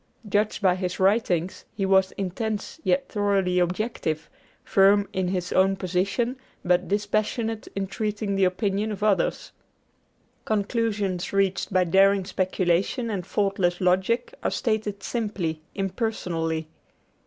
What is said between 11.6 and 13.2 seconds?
by daring speculation